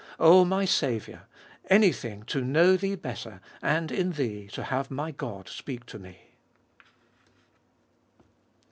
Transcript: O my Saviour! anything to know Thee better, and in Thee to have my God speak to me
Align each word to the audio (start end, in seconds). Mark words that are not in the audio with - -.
O 0.19 0.43
my 0.43 0.65
Saviour! 0.65 1.27
anything 1.69 2.23
to 2.23 2.41
know 2.43 2.75
Thee 2.75 2.95
better, 2.95 3.39
and 3.61 3.91
in 3.91 4.13
Thee 4.13 4.47
to 4.47 4.63
have 4.63 4.89
my 4.89 5.11
God 5.11 5.47
speak 5.47 5.85
to 5.85 5.99
me 5.99 6.17